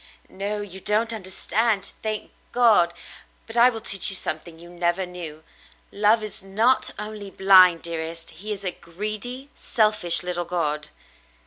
"No, 0.29 0.61
you 0.61 0.79
don't 0.79 1.13
understand, 1.13 1.91
thank 2.01 2.31
God. 2.53 2.91
But 3.45 3.55
I 3.55 3.69
will 3.69 3.81
teach 3.81 4.09
you 4.09 4.15
something 4.15 4.57
you 4.57 4.67
never 4.67 5.05
knew. 5.05 5.43
Love 5.91 6.23
is 6.23 6.41
not 6.41 6.89
only 6.97 7.29
blind, 7.29 7.83
dearest; 7.83 8.31
he 8.31 8.51
is 8.51 8.63
a 8.63 8.71
greedy, 8.71 9.51
selfish 9.53 10.23
little 10.23 10.45
god." 10.45 10.87